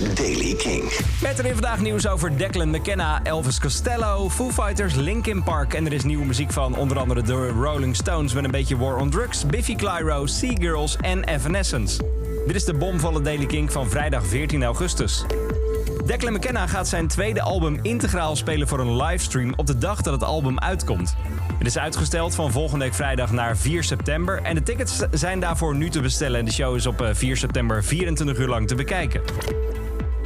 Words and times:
is 0.00 0.14
Daily 0.14 0.54
King. 0.54 0.82
Met 1.22 1.38
erin 1.38 1.52
vandaag 1.52 1.80
nieuws 1.80 2.06
over 2.06 2.36
Declan 2.36 2.70
McKenna, 2.70 3.20
Elvis 3.22 3.60
Costello, 3.60 4.30
Foo 4.30 4.50
Fighters, 4.50 4.94
Linkin 4.94 5.42
Park. 5.42 5.74
En 5.74 5.86
er 5.86 5.92
is 5.92 6.04
nieuwe 6.04 6.24
muziek 6.24 6.52
van 6.52 6.76
onder 6.76 6.98
andere 6.98 7.22
de 7.22 7.48
Rolling 7.48 7.96
Stones 7.96 8.32
met 8.32 8.44
een 8.44 8.50
beetje 8.50 8.76
War 8.76 8.96
on 8.96 9.10
Drugs, 9.10 9.46
Biffy 9.46 9.76
Clyro, 9.76 10.26
Sea 10.26 10.52
Girls 10.60 10.96
en 10.96 11.24
Evanescence. 11.24 12.02
Dit 12.46 12.56
is 12.56 12.64
de 12.64 12.74
bomvolle 12.74 13.20
Daily 13.20 13.46
King 13.46 13.72
van 13.72 13.90
vrijdag 13.90 14.26
14 14.26 14.64
augustus. 14.64 15.24
Declan 16.04 16.32
McKenna 16.32 16.66
gaat 16.66 16.88
zijn 16.88 17.08
tweede 17.08 17.42
album 17.42 17.78
integraal 17.82 18.36
spelen 18.36 18.68
voor 18.68 18.80
een 18.80 18.96
livestream 18.96 19.52
op 19.56 19.66
de 19.66 19.78
dag 19.78 20.02
dat 20.02 20.12
het 20.12 20.24
album 20.24 20.58
uitkomt. 20.58 21.14
Het 21.58 21.66
is 21.66 21.78
uitgesteld 21.78 22.34
van 22.34 22.52
volgende 22.52 22.84
week 22.84 22.94
vrijdag 22.94 23.32
naar 23.32 23.56
4 23.56 23.84
september 23.84 24.42
en 24.42 24.54
de 24.54 24.62
tickets 24.62 25.02
zijn 25.10 25.40
daarvoor 25.40 25.74
nu 25.74 25.90
te 25.90 26.00
bestellen 26.00 26.38
en 26.38 26.44
de 26.44 26.52
show 26.52 26.76
is 26.76 26.86
op 26.86 27.08
4 27.12 27.36
september 27.36 27.84
24 27.84 28.38
uur 28.38 28.48
lang 28.48 28.68
te 28.68 28.74
bekijken. 28.74 29.20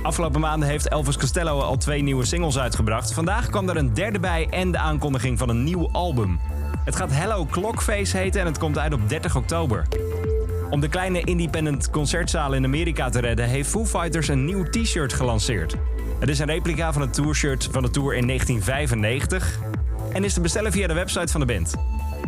Afgelopen 0.06 0.40
maanden 0.40 0.68
heeft 0.68 0.88
Elvis 0.88 1.16
Costello 1.16 1.60
al 1.60 1.76
twee 1.76 2.02
nieuwe 2.02 2.24
singles 2.24 2.58
uitgebracht. 2.58 3.12
Vandaag 3.12 3.50
kwam 3.50 3.68
er 3.68 3.76
een 3.76 3.94
derde 3.94 4.18
bij 4.18 4.46
en 4.50 4.72
de 4.72 4.78
aankondiging 4.78 5.38
van 5.38 5.48
een 5.48 5.64
nieuw 5.64 5.88
album. 5.92 6.40
Het 6.84 6.96
gaat 6.96 7.12
Hello 7.12 7.46
Clockface 7.46 8.16
heten 8.16 8.40
en 8.40 8.46
het 8.46 8.58
komt 8.58 8.78
uit 8.78 8.92
op 8.92 9.08
30 9.08 9.36
oktober. 9.36 9.86
Om 10.70 10.80
de 10.80 10.88
kleine 10.88 11.20
independent 11.20 11.90
concertzalen 11.90 12.58
in 12.58 12.64
Amerika 12.64 13.08
te 13.08 13.20
redden, 13.20 13.48
heeft 13.48 13.68
Foo 13.68 13.86
Fighters 13.86 14.28
een 14.28 14.44
nieuw 14.44 14.64
t-shirt 14.70 15.12
gelanceerd. 15.12 15.76
Het 16.18 16.28
is 16.28 16.38
een 16.38 16.46
replica 16.46 16.92
van 16.92 17.02
het 17.02 17.12
tourshirt 17.12 17.68
van 17.70 17.82
de 17.82 17.90
tour 17.90 18.14
in 18.14 18.26
1995 18.26 19.58
en 20.12 20.24
is 20.24 20.34
te 20.34 20.40
bestellen 20.40 20.72
via 20.72 20.86
de 20.86 20.94
website 20.94 21.32
van 21.32 21.40
de 21.40 21.46
band. 21.46 21.74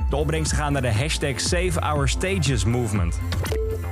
De 0.09 0.17
opbrengsten 0.17 0.59
gaan 0.59 0.73
naar 0.73 0.83
de 0.83 0.93
hashtag 0.93 1.41
Save 1.41 1.81
Our 1.81 2.09
Stages 2.09 2.65
Movement. 2.65 3.21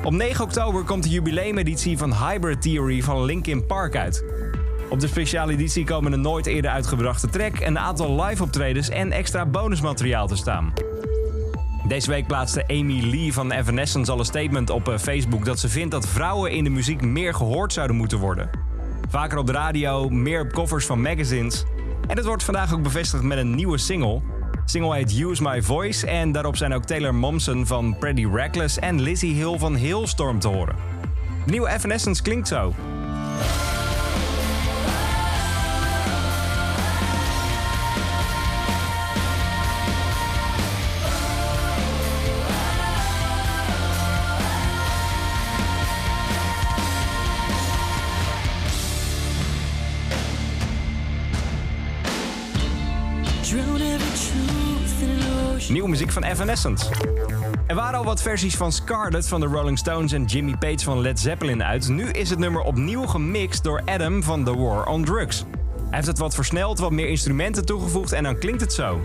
Op 0.05 0.12
9 0.12 0.45
oktober 0.45 0.83
komt 0.83 1.02
de 1.02 1.09
jubileumeditie 1.09 1.98
van 1.98 2.15
Hybrid 2.15 2.62
Theory 2.62 3.02
van 3.02 3.24
Linkin 3.24 3.66
Park 3.66 3.97
uit. 3.97 4.24
Op 4.88 5.01
de 5.01 5.07
speciale 5.07 5.52
editie 5.52 5.85
komen 5.85 6.13
een 6.13 6.21
nooit 6.21 6.46
eerder 6.46 6.71
uitgebrachte 6.71 7.29
track, 7.29 7.60
een 7.60 7.79
aantal 7.79 8.23
live 8.23 8.43
optredens 8.43 8.88
en 8.88 9.13
extra 9.13 9.46
bonusmateriaal 9.46 10.26
te 10.26 10.37
staan. 10.37 10.73
Deze 11.88 12.10
week 12.10 12.26
plaatste 12.26 12.65
Amy 12.69 13.01
Lee 13.10 13.32
van 13.32 13.52
Evanescence 13.52 14.13
al 14.13 14.19
een 14.19 14.24
statement 14.24 14.71
op 14.71 14.88
eh, 14.88 14.98
Facebook 14.98 15.45
dat 15.45 15.59
ze 15.59 15.69
vindt 15.69 15.91
dat 15.91 16.09
vrouwen 16.09 16.51
in 16.51 16.65
de 16.65 16.71
muziek 16.71 17.02
meer 17.02 17.35
gehoord 17.35 17.73
zouden 17.73 17.96
moeten 17.96 18.19
worden. 18.19 18.51
Vaker 19.09 19.38
op 19.38 19.46
de 19.46 19.52
radio, 19.52 20.09
meer 20.09 20.41
op 20.41 20.52
covers 20.52 20.87
van 20.87 21.01
magazines. 21.01 21.65
En 22.07 22.16
dat 22.16 22.24
wordt 22.24 22.45
vandaag 22.45 22.74
ook 22.74 22.82
bevestigd 22.82 23.23
met 23.23 23.38
een 23.38 23.54
nieuwe 23.54 23.79
single. 23.79 24.21
Single 24.69 24.95
heet 24.95 25.19
Use 25.19 25.43
My 25.43 25.63
Voice 25.63 26.07
en 26.07 26.33
daarop 26.33 26.57
zijn 26.57 26.75
ook 26.75 26.85
Taylor 26.85 27.15
Momsen 27.15 27.67
van 27.67 27.97
Pretty 27.99 28.27
Reckless 28.27 28.79
en 28.79 29.01
Lizzie 29.03 29.35
Hill 29.35 29.59
van 29.59 29.79
Hailstorm 29.79 30.39
te 30.39 30.49
horen. 30.49 30.77
De 31.45 31.51
nieuwe 31.51 31.69
Evanescence 31.69 32.23
klinkt 32.23 32.49
zo. 32.49 32.75
Nieuwe 55.69 55.89
muziek 55.89 56.13
van 56.13 56.25
Evanescence. 56.25 56.87
Er 57.66 57.75
waren 57.75 57.99
al 57.99 58.05
wat 58.05 58.23
versies 58.23 58.55
van 58.55 58.73
Scarlet 58.73 59.29
van 59.29 59.41
de 59.41 59.47
Rolling 59.47 59.79
Stones 59.79 60.13
en 60.13 60.25
Jimmy 60.25 60.57
Page 60.57 60.79
van 60.79 61.01
Led 61.01 61.21
Zeppelin 61.21 61.63
uit. 61.63 61.88
Nu 61.88 62.11
is 62.11 62.30
het 62.30 62.38
nummer 62.38 62.63
opnieuw 62.63 63.07
gemixt 63.07 63.65
door 63.65 63.83
Adam 63.85 64.22
van 64.22 64.44
The 64.44 64.56
War 64.56 64.87
on 64.87 65.05
Drugs. 65.05 65.44
Hij 65.77 65.87
heeft 65.91 66.06
het 66.06 66.19
wat 66.19 66.34
versneld, 66.34 66.78
wat 66.78 66.91
meer 66.91 67.09
instrumenten 67.09 67.65
toegevoegd 67.65 68.12
en 68.12 68.22
dan 68.22 68.38
klinkt 68.38 68.61
het 68.61 68.72
zo. 68.72 69.00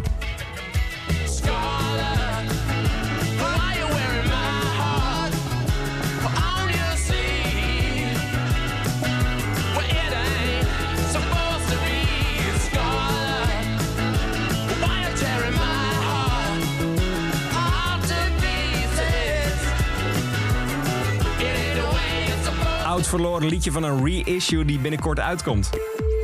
Oud 22.91 23.07
verloren 23.07 23.47
liedje 23.47 23.71
van 23.71 23.83
een 23.83 24.05
reissue 24.05 24.65
die 24.65 24.79
binnenkort 24.79 25.19
uitkomt. 25.19 25.69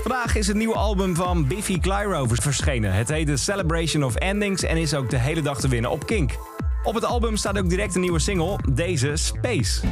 Vandaag 0.02 0.36
is 0.36 0.48
het 0.48 0.58
nieuwe 0.58 0.76
album 0.76 1.16
van 1.16 1.48
Biffy 1.48 1.80
Clyro 1.80 2.26
verschenen. 2.28 2.94
Het 2.94 3.10
heet 3.10 3.28
The 3.28 3.38
Celebration 3.38 4.04
of 4.04 4.16
Endings 4.16 4.64
en 4.64 4.78
is 4.78 4.94
ook 4.94 5.10
de 5.10 5.18
hele 5.18 5.42
dag 5.42 5.60
te 5.60 5.68
winnen 5.68 5.92
op 5.92 6.06
Kink. 6.06 6.32
Op 6.84 6.96
het 6.96 7.06
album 7.06 7.38
staat 7.38 7.58
ook 7.58 7.70
direct 7.70 7.96
een 7.96 8.02
nieuwe 8.02 8.20
single, 8.20 8.60
deze 8.72 9.16
Space. 9.16 9.88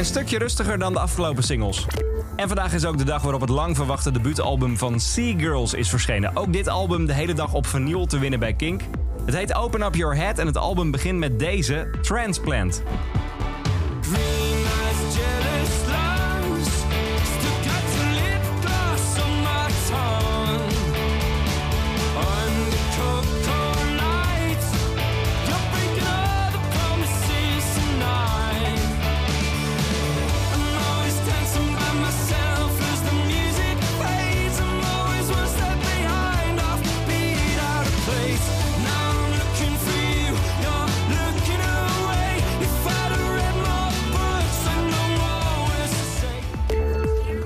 Een 0.00 0.06
stukje 0.06 0.38
rustiger 0.38 0.78
dan 0.78 0.92
de 0.92 0.98
afgelopen 0.98 1.42
singles. 1.42 1.86
En 2.36 2.46
vandaag 2.46 2.72
is 2.72 2.84
ook 2.84 2.98
de 2.98 3.04
dag 3.04 3.22
waarop 3.22 3.40
het 3.40 3.50
lang 3.50 3.76
verwachte 3.76 4.10
debuutalbum 4.10 4.78
van 4.78 5.00
Sea 5.00 5.38
Girls 5.38 5.74
is 5.74 5.88
verschenen. 5.88 6.36
Ook 6.36 6.52
dit 6.52 6.68
album 6.68 7.06
de 7.06 7.12
hele 7.12 7.32
dag 7.32 7.54
op 7.54 7.66
vinyl 7.66 8.06
te 8.06 8.18
winnen 8.18 8.38
bij 8.38 8.54
Kink. 8.54 8.82
Het 9.24 9.34
heet 9.34 9.54
Open 9.54 9.82
Up 9.82 9.94
Your 9.94 10.16
Head 10.16 10.38
en 10.38 10.46
het 10.46 10.56
album 10.56 10.90
begint 10.90 11.18
met 11.18 11.38
deze, 11.38 11.90
Transplant. 12.02 12.82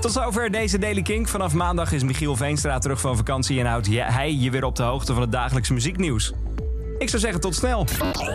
Tot 0.04 0.12
zover 0.12 0.50
deze 0.50 0.78
Daily 0.78 1.02
Kink. 1.02 1.28
Vanaf 1.28 1.52
maandag 1.52 1.92
is 1.92 2.02
Michiel 2.02 2.36
Veenstra 2.36 2.78
terug 2.78 3.00
van 3.00 3.16
vakantie 3.16 3.60
en 3.60 3.66
houdt 3.66 3.86
hij 3.86 4.34
je 4.34 4.50
weer 4.50 4.64
op 4.64 4.76
de 4.76 4.82
hoogte 4.82 5.12
van 5.12 5.22
het 5.22 5.32
dagelijkse 5.32 5.72
muzieknieuws. 5.72 6.32
Ik 6.98 7.08
zou 7.08 7.22
zeggen 7.22 7.40
tot 7.40 7.54
snel. 7.54 7.86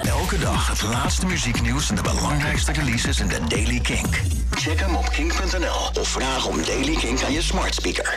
Elke 0.02 0.38
dag 0.40 0.68
het 0.68 0.84
laatste 0.84 1.26
muzieknieuws 1.26 1.90
en 1.90 1.96
de 1.96 2.02
belangrijkste 2.02 2.72
releases 2.72 3.20
in 3.20 3.28
de 3.28 3.40
Daily 3.48 3.80
Kink. 3.80 4.22
Check 4.52 4.80
hem 4.80 4.96
op 4.96 5.10
kink.nl 5.10 6.02
of 6.02 6.08
vraag 6.08 6.48
om 6.48 6.64
Daily 6.64 6.96
Kink 6.96 7.24
aan 7.24 7.32
je 7.32 7.42
smart 7.42 7.76
speaker. 7.76 8.06